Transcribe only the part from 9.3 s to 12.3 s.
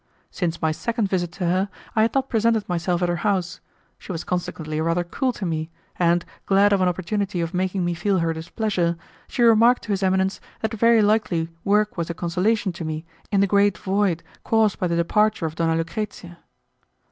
remarked to his eminence that very likely work was a